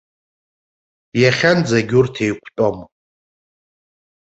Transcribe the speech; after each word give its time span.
Иахьанӡагь 1.21 1.93
урҭ 1.99 2.15
еиқәтәом. 2.25 2.77